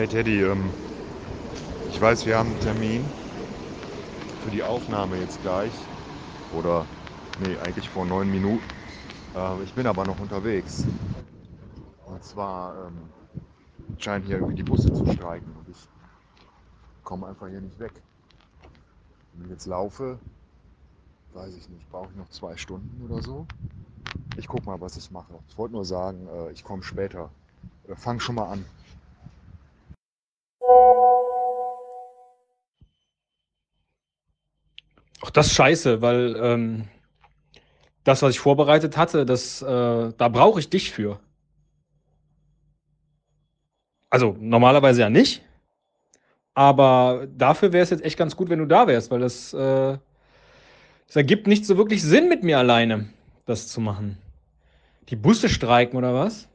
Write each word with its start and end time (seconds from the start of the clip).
Hey 0.00 0.08
Teddy, 0.08 0.40
ähm, 0.40 0.72
ich 1.90 2.00
weiß, 2.00 2.24
wir 2.24 2.38
haben 2.38 2.52
einen 2.52 2.60
Termin 2.60 3.04
für 4.42 4.50
die 4.50 4.62
Aufnahme 4.62 5.18
jetzt 5.18 5.42
gleich. 5.42 5.74
Oder, 6.54 6.86
nee, 7.38 7.54
eigentlich 7.58 7.90
vor 7.90 8.06
neun 8.06 8.30
Minuten. 8.30 8.64
Äh, 9.34 9.62
ich 9.62 9.74
bin 9.74 9.86
aber 9.86 10.06
noch 10.06 10.18
unterwegs. 10.18 10.86
Und 12.06 12.24
zwar 12.24 12.86
ähm, 12.86 12.96
scheinen 13.98 14.24
hier 14.24 14.36
irgendwie 14.36 14.54
die 14.54 14.62
Busse 14.62 14.90
zu 14.90 15.04
streiken 15.12 15.52
und 15.54 15.68
ich 15.68 15.86
komme 17.04 17.26
einfach 17.26 17.48
hier 17.50 17.60
nicht 17.60 17.78
weg. 17.78 17.92
Wenn 19.34 19.44
ich 19.44 19.50
jetzt 19.50 19.66
laufe, 19.66 20.18
weiß 21.34 21.54
ich 21.54 21.68
nicht, 21.68 21.86
brauche 21.90 22.08
ich 22.10 22.16
noch 22.16 22.30
zwei 22.30 22.56
Stunden 22.56 23.04
oder 23.04 23.20
so. 23.20 23.46
Ich 24.38 24.48
guck 24.48 24.64
mal, 24.64 24.80
was 24.80 24.96
ich 24.96 25.10
mache. 25.10 25.34
Ich 25.50 25.58
wollte 25.58 25.74
nur 25.74 25.84
sagen, 25.84 26.26
äh, 26.26 26.52
ich 26.52 26.64
komme 26.64 26.82
später. 26.82 27.28
Äh, 27.86 27.96
fang 27.96 28.18
schon 28.18 28.36
mal 28.36 28.48
an. 28.48 28.64
Auch 35.20 35.30
das 35.30 35.48
ist 35.48 35.54
scheiße, 35.54 36.00
weil 36.02 36.36
ähm, 36.40 36.88
das, 38.04 38.22
was 38.22 38.34
ich 38.34 38.40
vorbereitet 38.40 38.96
hatte, 38.96 39.26
das, 39.26 39.62
äh, 39.62 40.12
da 40.16 40.28
brauche 40.28 40.60
ich 40.60 40.70
dich 40.70 40.90
für. 40.90 41.20
Also 44.08 44.36
normalerweise 44.40 45.02
ja 45.02 45.10
nicht. 45.10 45.42
Aber 46.54 47.28
dafür 47.36 47.72
wäre 47.72 47.84
es 47.84 47.90
jetzt 47.90 48.04
echt 48.04 48.18
ganz 48.18 48.34
gut, 48.36 48.48
wenn 48.48 48.58
du 48.58 48.66
da 48.66 48.86
wärst, 48.86 49.10
weil 49.10 49.20
das, 49.20 49.52
äh, 49.54 49.98
das 51.06 51.16
ergibt 51.16 51.46
nicht 51.46 51.64
so 51.64 51.76
wirklich 51.76 52.02
Sinn 52.02 52.28
mit 52.28 52.42
mir 52.42 52.58
alleine, 52.58 53.10
das 53.46 53.68
zu 53.68 53.80
machen. 53.80 54.18
Die 55.08 55.16
Busse 55.16 55.48
streiken 55.48 55.96
oder 55.96 56.14
was? 56.14 56.48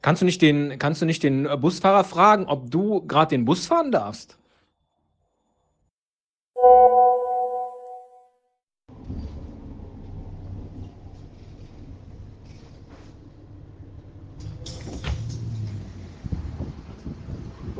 Kannst 0.00 0.22
du 0.22 0.26
nicht 0.26 0.42
den, 0.42 0.78
kannst 0.78 1.00
du 1.00 1.06
nicht 1.06 1.22
den 1.22 1.48
Busfahrer 1.60 2.04
fragen, 2.04 2.46
ob 2.46 2.70
du 2.70 3.06
gerade 3.06 3.30
den 3.30 3.44
Bus 3.44 3.66
fahren 3.66 3.92
darfst? 3.92 4.36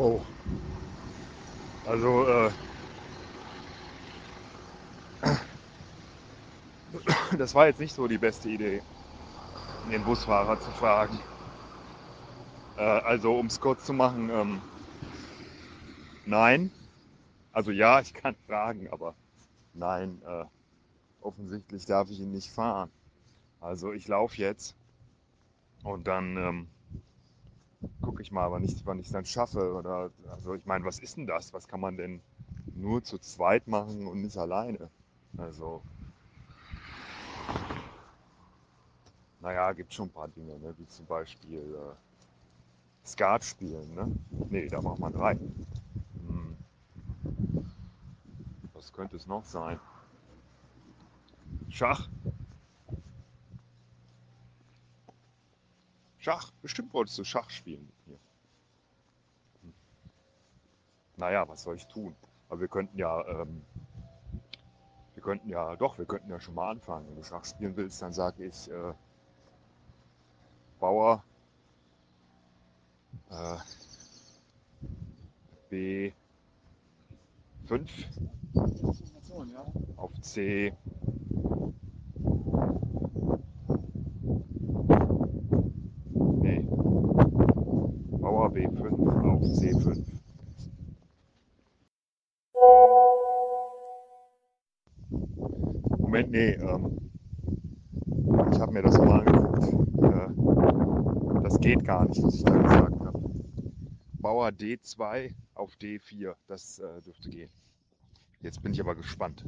Oh. 0.03 0.27
Also, 1.85 2.27
äh, 2.27 2.51
das 7.39 7.55
war 7.55 7.67
jetzt 7.67 7.79
nicht 7.81 7.95
so 7.95 8.09
die 8.09 8.19
beste 8.19 8.49
Idee, 8.49 8.83
den 9.85 10.05
Busfahrer 10.05 10.59
zu 10.59 10.73
fragen. 10.73 11.21
Äh, 12.77 12.83
also, 12.83 13.39
um 13.39 13.47
es 13.47 13.61
kurz 13.61 13.85
zu 13.85 13.93
machen, 13.93 14.29
ähm, 14.31 14.63
nein. 16.25 16.73
Also 17.53 17.71
ja, 17.71 18.01
ich 18.01 18.15
kann 18.15 18.35
fragen, 18.47 18.89
aber 18.91 19.15
nein, 19.75 20.21
äh, 20.27 20.45
offensichtlich 21.21 21.87
darf 21.87 22.11
ich 22.11 22.21
ihn 22.21 22.33
nicht 22.33 22.51
fahren. 22.51 22.91
Also 23.61 23.93
ich 23.93 24.09
laufe 24.09 24.37
jetzt 24.39 24.75
und 25.85 26.07
dann 26.07 26.37
ähm, 26.37 26.67
ich 28.23 28.33
mal, 28.33 28.45
aber 28.45 28.61
nicht, 28.61 28.85
wann 28.87 28.99
ich 28.99 29.07
es 29.07 29.13
dann 29.13 29.25
schaffe. 29.25 29.75
Oder 29.75 30.11
also 30.31 30.55
ich 30.55 30.65
meine, 30.67 30.85
was 30.85 30.99
ist 30.99 31.17
denn 31.17 31.27
das? 31.27 31.53
Was 31.53 31.69
kann 31.69 31.81
man 31.81 31.97
denn 31.97 32.21
nur 32.75 33.03
zu 33.03 33.19
zweit 33.19 33.69
machen 33.69 34.07
und 34.07 34.23
nicht 34.23 34.39
alleine? 34.39 34.89
Also 35.37 35.83
naja, 39.43 39.73
gibt 39.73 39.93
schon 39.93 40.09
ein 40.09 40.13
paar 40.13 40.29
Dinge, 40.29 40.57
ne? 40.59 40.73
wie 40.79 40.87
zum 40.87 41.05
Beispiel 41.07 41.59
äh, 41.59 43.07
Skat 43.07 43.45
spielen. 43.45 43.93
Ne? 43.95 44.13
Nee, 44.51 44.69
da 44.69 44.81
macht 44.81 45.01
man 45.01 45.13
drei. 45.13 45.35
Hm. 45.35 46.57
Was 48.73 48.93
könnte 48.93 49.17
es 49.17 49.27
noch 49.27 49.45
sein? 49.45 49.81
Schach. 51.71 52.09
Schach. 56.23 56.53
Bestimmt 56.63 56.95
wolltest 56.95 57.19
du 57.19 57.25
Schach 57.25 57.51
spielen 57.51 57.85
mit 57.85 58.07
mir. 58.07 58.19
Hm. 59.63 59.75
Naja, 61.17 61.49
was 61.49 61.65
soll 61.65 61.75
ich 61.75 61.87
tun? 61.89 62.15
Aber 62.49 62.61
wir 62.61 62.69
könnten 62.69 62.97
ja, 62.97 63.27
ähm, 63.27 63.65
wir 65.15 65.23
könnten 65.25 65.49
ja, 65.49 65.75
doch, 65.75 65.99
wir 65.99 66.05
könnten 66.05 66.31
ja 66.31 66.39
schon 66.39 66.55
mal 66.55 66.71
anfangen. 66.71 67.09
Wenn 67.09 67.17
du 67.17 67.25
Schach 67.25 67.45
spielen 67.45 67.77
willst, 67.77 68.01
dann 68.03 68.13
sage 68.13 68.45
ich 68.45 68.71
äh, 68.71 68.95
Bauer 70.79 71.25
äh, 73.29 73.59
B5 75.73 76.13
auf 79.97 80.21
C 80.21 80.73
B5 88.53 89.25
auf 89.25 89.43
C5. 89.43 89.99
Moment, 96.01 96.31
nee, 96.31 96.51
ähm, 96.51 96.99
ich 98.53 98.61
habe 98.61 98.73
mir 98.73 98.83
das 98.83 98.99
mal 98.99 99.21
angeguckt. 99.27 99.65
Äh, 100.03 101.43
das 101.43 101.59
geht 101.61 101.85
gar 101.85 102.05
nicht, 102.07 102.23
was 102.23 102.35
ich 102.37 102.45
da 102.45 102.57
gesagt 102.59 103.05
habe. 103.05 103.19
Bauer 104.21 104.49
D2 104.49 105.33
auf 105.55 105.75
D4, 105.77 106.35
das 106.47 106.79
äh, 106.79 107.01
dürfte 107.03 107.31
gehen. 107.31 107.51
Jetzt 108.43 108.63
bin 108.63 108.73
ich 108.73 108.81
aber 108.81 108.95
gespannt. 108.95 109.45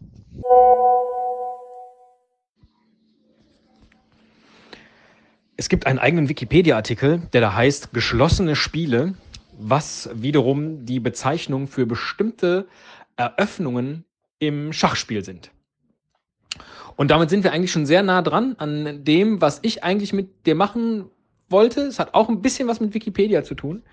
Es 5.57 5.69
gibt 5.69 5.87
einen 5.87 6.01
eigenen 6.01 6.29
Wikipedia-Artikel, 6.29 7.23
der 7.33 7.41
da 7.41 7.55
heißt 7.55 7.93
Geschlossene 7.93 8.57
Spiele, 8.57 9.15
was 9.57 10.11
wiederum 10.13 10.85
die 10.85 10.99
Bezeichnung 10.99 11.69
für 11.69 11.87
bestimmte 11.87 12.67
Eröffnungen 13.17 14.05
im 14.41 14.73
Schachspiel 14.73 15.25
sind. 15.25 15.53
Und 16.97 17.11
damit 17.13 17.31
sind 17.31 17.45
wir 17.45 17.53
eigentlich 17.53 17.71
schon 17.71 17.87
sehr 17.87 18.03
nah 18.03 18.23
dran 18.23 18.57
an 18.59 19.05
dem, 19.05 19.41
was 19.41 19.61
ich 19.63 19.85
eigentlich 19.85 20.13
mit 20.13 20.47
dir 20.47 20.57
machen 20.57 21.05
wollte. 21.49 21.83
Es 21.83 22.01
hat 22.01 22.15
auch 22.15 22.29
ein 22.29 22.43
bisschen 22.43 22.67
was 22.67 22.81
mit 22.81 22.93
Wikipedia 22.93 23.45
zu 23.45 23.55
tun. 23.55 23.85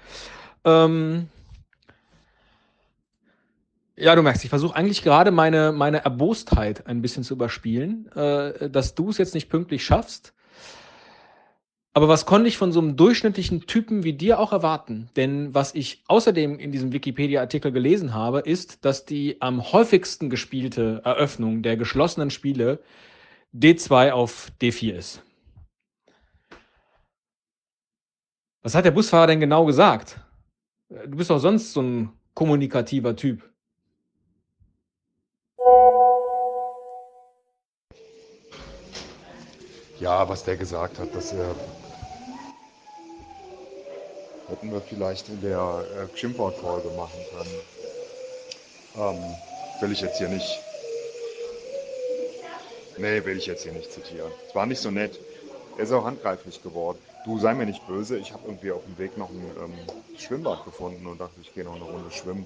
Ähm 0.66 1.28
ja, 3.96 4.16
du 4.16 4.24
merkst, 4.24 4.44
ich 4.44 4.50
versuche 4.50 4.76
eigentlich 4.76 5.04
gerade 5.04 5.30
meine, 5.30 5.72
meine 5.72 6.04
Erbostheit 6.04 6.88
ein 6.88 7.04
bisschen 7.04 7.24
zu 7.24 7.36
überspielen, 7.36 8.12
äh, 8.14 8.68
dass 8.70 8.96
du 8.96 9.10
es 9.12 9.20
jetzt 9.20 9.36
nicht 9.36 9.50
pünktlich 9.50 9.86
schaffst. 9.86 10.34
Aber 11.94 12.08
was 12.08 12.26
konnte 12.26 12.48
ich 12.48 12.58
von 12.58 12.72
so 12.72 12.80
einem 12.80 12.96
durchschnittlichen 12.96 13.68
Typen 13.68 14.04
wie 14.06 14.14
dir 14.14 14.40
auch 14.40 14.54
erwarten? 14.54 15.10
Denn 15.18 15.54
was 15.54 15.76
ich 15.76 16.04
außerdem 16.08 16.58
in 16.58 16.72
diesem 16.72 16.94
Wikipedia-Artikel 16.94 17.74
gelesen 17.74 18.14
habe, 18.14 18.40
ist, 18.40 18.86
dass 18.86 19.06
die 19.06 19.42
am 19.42 19.74
häufigsten 19.74 20.30
gespielte 20.30 21.02
Eröffnung 21.04 21.64
der 21.64 21.76
geschlossenen 21.76 22.30
Spiele 22.30 22.80
D2 23.54 24.12
auf 24.12 24.52
D4 24.62 24.94
ist. 24.94 25.24
Was 28.64 28.74
hat 28.74 28.86
der 28.86 28.92
Busfahrer 28.92 29.28
denn 29.28 29.42
genau 29.42 29.66
gesagt? 29.66 30.18
Du 30.90 31.18
bist 31.18 31.30
doch 31.30 31.40
sonst 31.40 31.74
so 31.74 31.82
ein 31.82 32.14
kommunikativer 32.34 33.18
Typ. 33.18 33.44
Ja, 40.00 40.28
was 40.28 40.44
der 40.44 40.58
gesagt 40.58 40.98
hat, 40.98 41.14
das 41.14 41.32
äh, 41.34 41.38
hätten 44.52 44.72
wir 44.72 44.82
vielleicht 44.82 45.30
in 45.30 45.42
der 45.42 45.86
äh, 46.14 46.18
Schimpfwort-Folge 46.18 46.90
machen 46.90 47.20
können. 47.32 47.56
Ähm, 48.98 49.36
will 49.80 49.92
ich 49.94 50.02
jetzt 50.02 50.18
hier 50.18 50.28
nicht. 50.28 50.60
Nee, 52.98 53.24
will 53.24 53.38
ich 53.38 53.46
jetzt 53.46 53.64
hier 53.64 53.72
nicht 53.72 53.92
zitieren. 53.92 54.32
Es 54.48 54.54
war 54.54 54.66
nicht 54.66 54.82
so 54.82 54.92
nett. 54.92 55.20
Er 55.78 55.86
ist 55.86 55.92
auch 55.94 56.04
handgreiflich 56.04 56.62
geworden. 56.62 57.00
Du 57.24 57.40
sei 57.40 57.54
mir 57.54 57.66
nicht 57.66 57.88
böse, 57.88 58.18
ich 58.18 58.34
habe 58.34 58.44
irgendwie 58.46 58.72
auf 58.72 58.84
dem 58.84 58.98
Weg 58.98 59.18
noch 59.18 59.30
ein 59.30 59.52
ähm, 59.64 59.74
Schwimmbad 60.18 60.66
gefunden 60.66 61.08
und 61.08 61.20
dachte, 61.20 61.40
ich 61.42 61.54
gehe 61.54 61.64
noch 61.64 61.76
eine 61.76 61.86
Runde 61.86 62.12
schwimmen. 62.12 62.46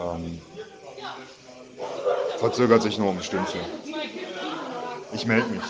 Ähm, 0.00 0.40
verzögert 2.38 2.82
sich 2.82 2.98
nur 2.98 3.10
um 3.10 3.18
ein 3.18 3.22
Stündchen. 3.22 3.60
Ich 5.12 5.26
melde 5.26 5.48
mich. 5.48 5.62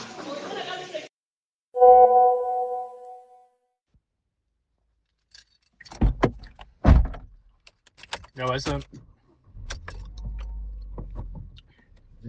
Ja, 8.36 8.48
weißt 8.48 8.68
du, 8.68 8.80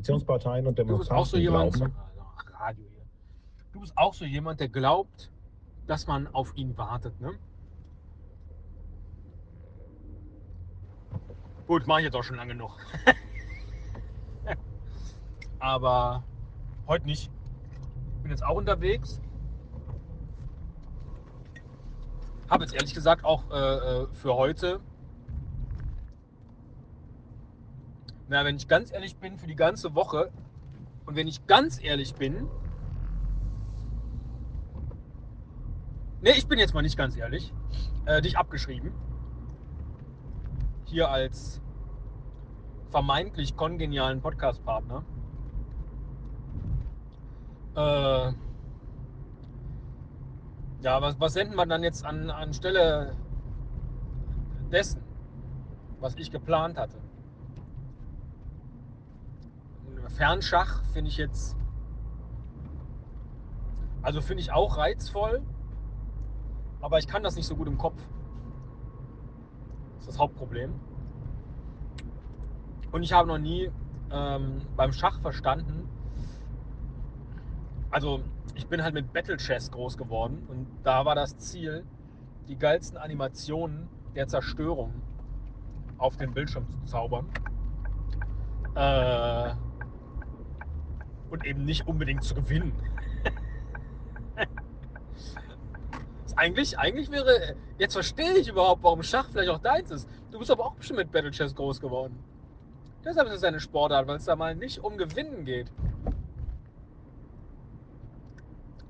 Oppositionsparteien 0.07 0.67
und 0.67 0.77
du 0.79 0.97
bist 0.97 1.11
auch 1.11 1.25
so 1.25 1.37
Demonstranten 1.37 1.91
jemand, 1.91 1.95
glauben, 2.13 2.33
Ach, 2.37 2.61
Radio 2.61 2.85
hier. 2.89 3.05
Du 3.73 3.79
bist 3.81 3.97
auch 3.97 4.13
so 4.13 4.25
jemand, 4.25 4.59
der 4.59 4.69
glaubt, 4.69 5.31
dass 5.87 6.07
man 6.07 6.27
auf 6.27 6.55
ihn 6.55 6.77
wartet, 6.77 7.19
ne? 7.19 7.33
Gut, 11.65 11.85
mache 11.87 12.01
ich 12.01 12.05
jetzt 12.05 12.15
auch 12.15 12.23
schon 12.23 12.37
lange 12.37 12.53
genug. 12.53 12.71
Aber 15.59 16.23
heute 16.87 17.05
nicht. 17.05 17.29
Ich 18.17 18.21
bin 18.21 18.31
jetzt 18.31 18.45
auch 18.45 18.55
unterwegs. 18.55 19.19
Habe 22.49 22.63
jetzt 22.63 22.73
ehrlich 22.73 22.93
gesagt 22.93 23.25
auch 23.25 23.43
äh, 23.51 24.03
äh, 24.03 24.07
für 24.13 24.35
heute, 24.35 24.79
na, 28.29 28.43
wenn 28.43 28.57
ich 28.57 28.67
ganz 28.67 28.91
ehrlich 28.91 29.15
bin, 29.17 29.37
für 29.37 29.47
die 29.47 29.55
ganze 29.55 29.95
Woche 29.95 30.31
und 31.05 31.15
wenn 31.15 31.27
ich 31.27 31.47
ganz 31.47 31.81
ehrlich 31.81 32.13
bin, 32.15 32.47
ne, 36.21 36.31
ich 36.31 36.47
bin 36.47 36.59
jetzt 36.59 36.73
mal 36.73 36.81
nicht 36.81 36.97
ganz 36.97 37.15
ehrlich, 37.15 37.53
äh, 38.05 38.21
dich 38.21 38.37
abgeschrieben. 38.37 38.91
Hier 40.85 41.09
als 41.09 41.61
vermeintlich 42.89 43.55
kongenialen 43.55 44.21
Podcast-Partner. 44.21 45.03
Äh, 47.75 48.33
ja, 50.81 51.01
was, 51.01 51.19
was 51.19 51.33
senden 51.33 51.55
wir 51.55 51.65
dann 51.65 51.83
jetzt 51.83 52.05
an, 52.05 52.29
anstelle 52.29 53.15
dessen, 54.71 55.01
was 55.99 56.15
ich 56.15 56.31
geplant 56.31 56.77
hatte? 56.77 57.06
Fernschach 60.17 60.83
finde 60.93 61.09
ich 61.09 61.17
jetzt, 61.17 61.55
also 64.01 64.19
finde 64.19 64.41
ich 64.41 64.51
auch 64.51 64.77
reizvoll, 64.77 65.43
aber 66.81 66.97
ich 66.97 67.07
kann 67.07 67.21
das 67.21 67.35
nicht 67.35 67.45
so 67.45 67.55
gut 67.55 67.67
im 67.67 67.77
Kopf. 67.77 68.01
Das 69.93 70.01
ist 70.01 70.07
das 70.09 70.19
Hauptproblem. 70.19 70.73
Und 72.91 73.03
ich 73.03 73.13
habe 73.13 73.27
noch 73.27 73.37
nie 73.37 73.69
ähm, 74.11 74.61
beim 74.75 74.91
Schach 74.91 75.19
verstanden, 75.21 75.87
also 77.91 78.21
ich 78.55 78.67
bin 78.67 78.81
halt 78.81 78.95
mit 78.95 79.13
Battle 79.13 79.37
Chess 79.37 79.69
groß 79.69 79.97
geworden 79.97 80.43
und 80.47 80.67
da 80.83 81.05
war 81.05 81.13
das 81.13 81.37
Ziel, 81.37 81.85
die 82.47 82.57
geilsten 82.57 82.97
Animationen 82.97 83.87
der 84.15 84.27
Zerstörung 84.27 84.93
auf 85.99 86.17
den 86.17 86.33
Bildschirm 86.33 86.67
zu 86.69 86.83
zaubern. 86.85 87.29
Äh, 88.75 89.66
und 91.29 91.45
eben 91.45 91.65
nicht 91.65 91.87
unbedingt 91.87 92.23
zu 92.23 92.35
gewinnen. 92.35 92.73
eigentlich, 96.35 96.77
eigentlich 96.77 97.11
wäre, 97.11 97.55
jetzt 97.77 97.93
verstehe 97.93 98.37
ich 98.37 98.47
überhaupt, 98.47 98.83
warum 98.83 99.03
Schach 99.03 99.27
vielleicht 99.31 99.49
auch 99.49 99.59
deins 99.59 99.91
ist. 99.91 100.09
Du 100.31 100.39
bist 100.39 100.51
aber 100.51 100.65
auch 100.65 100.75
bestimmt 100.75 100.99
mit 100.99 101.11
Battle 101.11 101.31
Chess 101.31 101.55
groß 101.55 101.79
geworden. 101.79 102.17
Deshalb 103.03 103.27
ist 103.27 103.35
es 103.35 103.43
eine 103.43 103.59
Sportart, 103.59 104.07
weil 104.07 104.17
es 104.17 104.25
da 104.25 104.35
mal 104.35 104.55
nicht 104.55 104.79
um 104.79 104.97
Gewinnen 104.97 105.45
geht. 105.45 105.71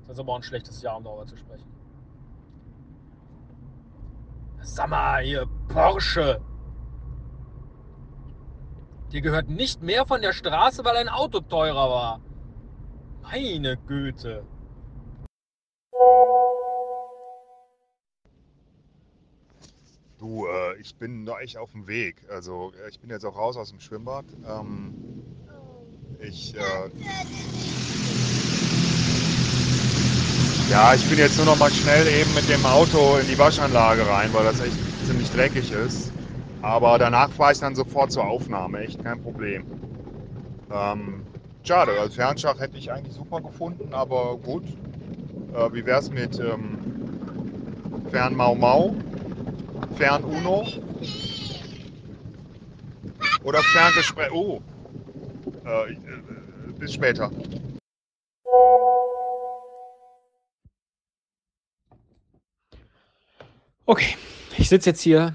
Das 0.06 0.16
ist 0.16 0.20
aber 0.20 0.32
auch 0.32 0.36
ein 0.36 0.42
schlechtes 0.42 0.82
Jahr, 0.82 0.96
um 0.96 1.04
darüber 1.04 1.26
zu 1.26 1.36
sprechen. 1.36 1.66
Sag 4.60 4.88
mal, 4.88 5.22
hier, 5.22 5.46
Porsche. 5.68 6.40
Dir 9.12 9.20
gehört 9.20 9.48
nicht 9.48 9.82
mehr 9.82 10.06
von 10.06 10.20
der 10.20 10.32
Straße, 10.32 10.84
weil 10.84 10.96
ein 10.96 11.08
Auto 11.08 11.40
teurer 11.40 11.88
war. 11.90 12.20
Meine 13.30 13.76
Güte. 13.86 14.42
Du, 20.18 20.46
äh, 20.46 20.80
ich 20.80 20.94
bin 20.94 21.24
noch 21.24 21.38
echt 21.38 21.58
auf 21.58 21.72
dem 21.72 21.86
Weg. 21.86 22.16
Also 22.30 22.72
äh, 22.82 22.88
ich 22.88 22.98
bin 23.00 23.10
jetzt 23.10 23.24
auch 23.24 23.36
raus 23.36 23.58
aus 23.58 23.68
dem 23.68 23.80
Schwimmbad. 23.80 24.24
Ähm, 24.48 24.94
ich, 26.20 26.54
äh, 26.54 26.90
ja, 30.70 30.94
ich 30.94 31.06
bin 31.06 31.18
jetzt 31.18 31.36
nur 31.36 31.46
noch 31.46 31.58
mal 31.58 31.72
schnell 31.72 32.06
eben 32.06 32.32
mit 32.32 32.48
dem 32.48 32.64
Auto 32.64 33.18
in 33.18 33.26
die 33.26 33.38
Waschanlage 33.38 34.06
rein, 34.06 34.32
weil 34.32 34.44
das 34.44 34.60
echt 34.60 34.78
ziemlich 35.04 35.30
dreckig 35.30 35.70
ist. 35.70 36.12
Aber 36.62 36.98
danach 36.98 37.30
fahre 37.30 37.52
ich 37.52 37.58
dann 37.58 37.74
sofort 37.74 38.10
zur 38.10 38.26
Aufnahme, 38.26 38.80
echt 38.80 39.04
kein 39.04 39.20
Problem. 39.22 39.66
Ähm, 40.70 41.26
schade, 41.64 41.98
als 42.00 42.14
Fernschach 42.14 42.58
hätte 42.58 42.78
ich 42.78 42.90
eigentlich 42.90 43.14
super 43.14 43.40
gefunden, 43.40 43.92
aber 43.92 44.36
gut. 44.38 44.64
Äh, 45.54 45.72
wie 45.72 45.84
wäre 45.84 46.00
es 46.00 46.10
mit 46.10 46.38
ähm, 46.38 46.78
Fern 48.10 48.34
Mau 48.34 48.54
Mau? 48.54 48.94
Fern 49.96 50.24
Uno? 50.24 50.66
Oder 53.42 53.62
Ferngespräch? 53.62 54.30
Oh, 54.32 54.60
äh, 55.64 55.92
äh, 55.92 55.96
bis 56.78 56.92
später. 56.92 57.30
Okay, 63.86 64.16
ich 64.58 64.68
sitze 64.68 64.90
jetzt 64.90 65.00
hier 65.00 65.34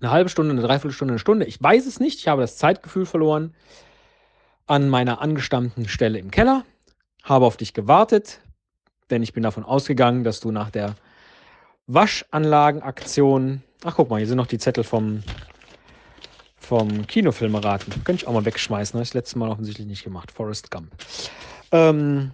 eine 0.00 0.10
halbe 0.12 0.28
Stunde, 0.28 0.52
eine 0.52 0.62
Dreiviertelstunde, 0.62 1.12
eine 1.12 1.18
Stunde. 1.18 1.46
Ich 1.46 1.60
weiß 1.60 1.86
es 1.86 1.98
nicht. 1.98 2.20
Ich 2.20 2.28
habe 2.28 2.42
das 2.42 2.56
Zeitgefühl 2.56 3.06
verloren 3.06 3.54
an 4.66 4.88
meiner 4.88 5.20
angestammten 5.20 5.88
Stelle 5.88 6.18
im 6.18 6.30
Keller, 6.30 6.64
habe 7.22 7.46
auf 7.46 7.56
dich 7.56 7.74
gewartet, 7.74 8.40
denn 9.10 9.22
ich 9.22 9.32
bin 9.32 9.42
davon 9.42 9.64
ausgegangen, 9.64 10.24
dass 10.24 10.40
du 10.40 10.50
nach 10.50 10.70
der 10.70 10.94
Waschanlagenaktion, 11.86 13.62
ach 13.84 13.96
guck 13.96 14.10
mal, 14.10 14.18
hier 14.18 14.26
sind 14.26 14.38
noch 14.38 14.46
die 14.46 14.58
Zettel 14.58 14.84
vom, 14.84 15.22
vom 16.56 17.06
Kinofilmeraten. 17.06 17.92
Könnte 18.04 18.22
ich 18.22 18.26
auch 18.26 18.32
mal 18.32 18.44
wegschmeißen, 18.44 18.94
habe 18.94 19.02
ich 19.02 19.10
das 19.10 19.14
letzte 19.14 19.38
Mal 19.38 19.50
offensichtlich 19.50 19.86
nicht 19.86 20.04
gemacht. 20.04 20.32
Forrest 20.32 20.70
Gump. 20.70 20.92
Ähm, 21.72 22.32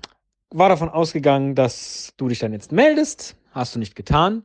war 0.51 0.69
davon 0.69 0.89
ausgegangen, 0.89 1.55
dass 1.55 2.13
du 2.17 2.29
dich 2.29 2.39
dann 2.39 2.53
jetzt 2.53 2.73
meldest. 2.73 3.37
Hast 3.53 3.75
du 3.75 3.79
nicht 3.79 3.97
getan. 3.97 4.45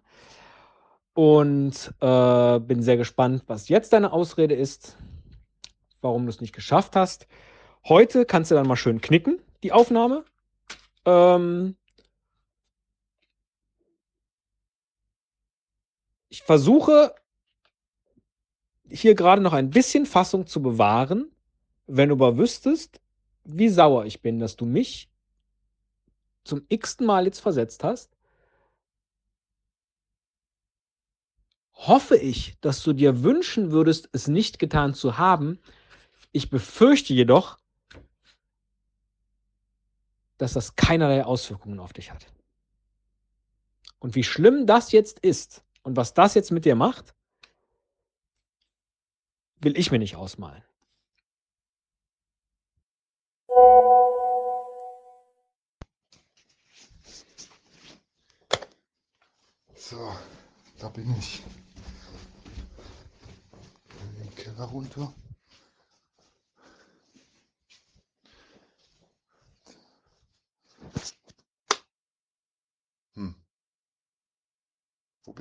Und 1.13 1.93
äh, 2.01 2.59
bin 2.59 2.81
sehr 2.81 2.97
gespannt, 2.97 3.43
was 3.47 3.69
jetzt 3.69 3.93
deine 3.93 4.11
Ausrede 4.11 4.55
ist, 4.55 4.97
warum 6.01 6.25
du 6.25 6.29
es 6.29 6.41
nicht 6.41 6.53
geschafft 6.53 6.95
hast. 6.95 7.27
Heute 7.87 8.25
kannst 8.25 8.49
du 8.49 8.55
dann 8.55 8.67
mal 8.67 8.75
schön 8.75 8.99
knicken, 8.99 9.39
die 9.61 9.71
Aufnahme. 9.71 10.25
Ähm 11.05 11.75
ich 16.29 16.41
versuche 16.41 17.13
hier 18.89 19.13
gerade 19.13 19.41
noch 19.43 19.53
ein 19.53 19.69
bisschen 19.69 20.07
Fassung 20.07 20.47
zu 20.47 20.63
bewahren, 20.63 21.31
wenn 21.85 22.09
du 22.09 22.15
aber 22.15 22.39
wüsstest, 22.39 23.01
wie 23.43 23.69
sauer 23.69 24.05
ich 24.05 24.23
bin, 24.23 24.39
dass 24.39 24.55
du 24.55 24.65
mich 24.65 25.11
zum 26.43 26.65
x-ten 26.69 27.05
Mal 27.05 27.25
jetzt 27.25 27.39
versetzt 27.39 27.83
hast. 27.83 28.17
Hoffe 31.73 32.17
ich, 32.17 32.57
dass 32.61 32.81
du 32.81 32.93
dir 32.93 33.21
wünschen 33.21 33.69
würdest, 33.71 34.09
es 34.11 34.27
nicht 34.27 34.57
getan 34.57 34.95
zu 34.95 35.19
haben. 35.19 35.59
Ich 36.31 36.49
befürchte 36.49 37.13
jedoch, 37.13 37.59
dass 40.37 40.53
das 40.53 40.75
keinerlei 40.75 41.23
Auswirkungen 41.23 41.79
auf 41.79 41.93
dich 41.93 42.11
hat. 42.11 42.27
Und 43.99 44.15
wie 44.15 44.23
schlimm 44.23 44.67
das 44.67 44.91
jetzt 44.91 45.19
ist 45.19 45.63
und 45.83 45.95
was 45.95 46.13
das 46.13 46.33
jetzt 46.33 46.51
mit 46.51 46.65
dir 46.65 46.75
macht, 46.75 47.15
will 49.61 49.77
ich 49.77 49.91
mir 49.91 49.99
nicht 49.99 50.15
ausmalen. 50.15 50.63
So, 59.75 60.15
da 60.79 60.89
bin 60.89 61.15
ich. 61.17 61.43
Den 64.19 64.35
Keller 64.35 64.65
runter. 64.65 65.13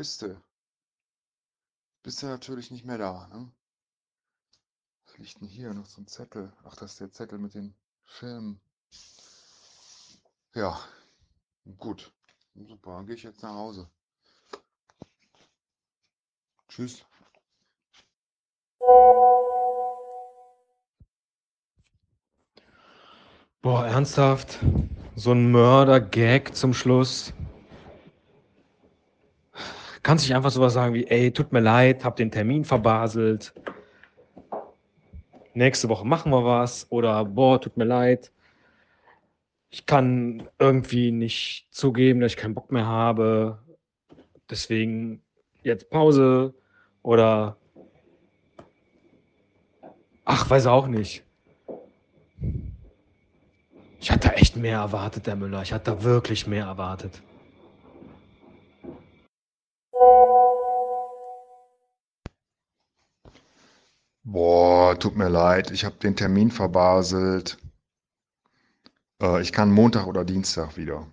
Bist 0.05 0.21
du? 0.21 0.39
Bist 2.03 2.23
du 2.23 2.27
natürlich 2.27 2.71
nicht 2.71 2.85
mehr 2.85 2.99
da, 2.99 3.27
ne? 3.29 3.51
Was 5.07 5.17
liegt 5.17 5.41
denn 5.41 5.49
hier? 5.49 5.73
Noch 5.73 5.87
so 5.87 6.03
ein 6.03 6.07
Zettel. 6.07 6.53
Ach, 6.63 6.77
das 6.77 6.93
ist 6.93 7.01
der 7.01 7.11
Zettel 7.11 7.39
mit 7.39 7.55
den 7.55 7.75
Filmen. 8.05 8.61
Ja, 10.53 10.79
gut. 11.79 12.13
Super, 12.55 12.97
dann 12.97 13.07
gehe 13.07 13.15
ich 13.15 13.23
jetzt 13.23 13.43
nach 13.43 13.55
Hause. 13.55 13.89
Tschüss. 16.69 17.03
Boah, 23.63 23.87
ernsthaft? 23.87 24.59
So 25.17 25.33
ein 25.33 25.51
Mörder-Gag 25.51 26.55
zum 26.55 26.75
Schluss. 26.75 27.33
Kannst 30.05 30.25
du 30.25 30.29
nicht 30.29 30.37
einfach 30.37 30.51
sowas 30.51 30.75
sagen 30.75 30.95
wie, 30.95 31.07
ey, 31.07 31.33
tut 31.33 31.53
mir 31.53 31.61
leid, 31.61 32.05
hab 32.05 32.15
den 32.15 32.31
Termin 32.31 32.65
verbaselt. 32.65 33.53
Nächste 35.55 35.89
Woche 35.89 36.07
machen 36.07 36.31
wir 36.31 36.45
was. 36.45 36.87
Oder, 36.91 37.25
boah, 37.25 37.61
tut 37.61 37.77
mir 37.77 37.85
leid. 37.85 38.31
Ich 39.71 39.87
kann 39.87 40.49
irgendwie 40.59 41.11
nicht 41.11 41.67
zugeben, 41.71 42.21
dass 42.21 42.33
ich 42.33 42.37
keinen 42.37 42.55
Bock 42.55 42.71
mehr 42.71 42.87
habe. 42.87 43.59
Deswegen 44.51 45.23
jetzt 45.63 45.91
Pause. 45.91 46.55
Oder, 47.03 47.57
ach, 50.25 50.49
weiß 50.51 50.67
auch 50.67 50.87
nicht. 50.87 51.25
Ich 54.01 54.11
hatte 54.11 54.35
echt 54.35 54.57
mehr 54.57 54.79
erwartet, 54.79 55.27
der 55.27 55.37
Müller. 55.37 55.63
Ich 55.63 55.73
hatte 55.73 56.05
wirklich 56.05 56.47
mehr 56.47 56.67
erwartet. 56.67 57.23
Tut 65.05 65.17
mir 65.17 65.29
leid, 65.29 65.71
ich 65.71 65.85
habe 65.85 65.97
den 65.97 66.17
Termin 66.17 66.51
verbaselt. 66.51 67.59
Äh, 69.21 69.43
ich 69.43 69.53
kann 69.53 69.71
Montag 69.71 70.07
oder 70.07 70.25
Dienstag 70.25 70.79
wieder. 70.79 71.07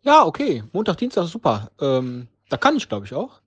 Ja, 0.00 0.24
okay. 0.24 0.64
Montag, 0.72 0.96
Dienstag, 0.96 1.26
super. 1.26 1.70
Ähm, 1.78 2.28
da 2.48 2.56
kann 2.56 2.74
ich, 2.76 2.88
glaube 2.88 3.04
ich, 3.04 3.12
auch. 3.12 3.42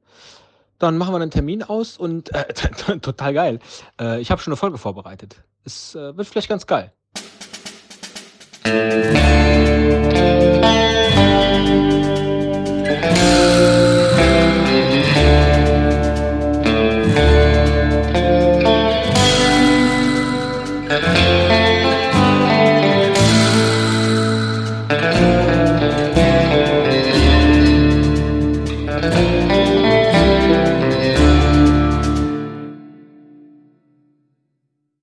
Dann 0.78 1.00
machen 1.00 1.12
wir 1.12 1.20
einen 1.20 1.32
Termin 1.32 1.64
aus 1.64 1.98
und 1.98 2.32
äh, 2.36 2.54
total 3.02 3.34
geil. 3.34 3.60
Äh, 4.00 4.22
ich 4.22 4.30
habe 4.30 4.40
schon 4.40 4.52
eine 4.52 4.58
Folge 4.58 4.78
vorbereitet. 4.78 5.42
Es 5.64 5.96
äh, 5.96 6.16
wird 6.16 6.28
vielleicht 6.28 6.50
ganz 6.50 6.68
geil. 6.68 6.94